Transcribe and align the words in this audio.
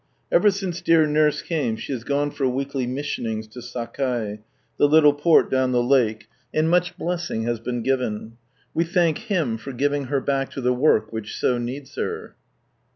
Ever 0.31 0.49
since 0.49 0.81
dear 0.81 1.05
Nurse 1.05 1.43
came 1.43 1.75
she 1.75 1.91
has 1.93 2.03
gone 2.03 2.31
for 2.31 2.47
weekly 2.49 2.87
missionings 2.87 3.45
to 3.49 3.61
Sakai, 3.61 4.39
the 4.79 4.87
little 4.87 5.13
port 5.13 5.51
down 5.51 5.73
the 5.73 5.83
lake, 5.83 6.27
and 6.51 6.67
much 6.67 6.97
blessing 6.97 7.43
has 7.43 7.59
been 7.59 7.83
given. 7.83 8.37
We 8.73 8.83
thank 8.83 9.19
Him 9.19 9.59
for 9.59 9.71
giving 9.71 10.05
her 10.05 10.19
back 10.19 10.49
to 10.53 10.59
the 10.61 10.73
work 10.73 11.13
which 11.13 11.37
so 11.37 11.59
needs 11.59 11.93
her! 11.97 12.35